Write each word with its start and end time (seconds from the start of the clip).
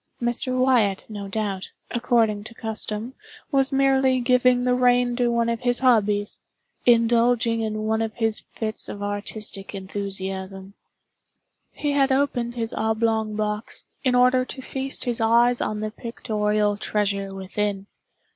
Mr. 0.19 0.57
Wyatt, 0.57 1.05
no 1.09 1.27
doubt, 1.27 1.69
according 1.91 2.43
to 2.45 2.55
custom, 2.55 3.13
was 3.51 3.71
merely 3.71 4.19
giving 4.19 4.63
the 4.63 4.73
rein 4.73 5.15
to 5.17 5.29
one 5.31 5.47
of 5.47 5.59
his 5.59 5.77
hobbies—indulging 5.77 7.61
in 7.61 7.83
one 7.83 8.01
of 8.01 8.15
his 8.15 8.39
fits 8.51 8.89
of 8.89 9.03
artistic 9.03 9.75
enthusiasm. 9.75 10.73
He 11.71 11.91
had 11.91 12.11
opened 12.11 12.55
his 12.55 12.73
oblong 12.73 13.35
box, 13.35 13.83
in 14.03 14.15
order 14.15 14.43
to 14.43 14.61
feast 14.63 15.03
his 15.05 15.21
eyes 15.21 15.61
on 15.61 15.81
the 15.81 15.91
pictorial 15.91 16.77
treasure 16.77 17.31
within. 17.35 17.85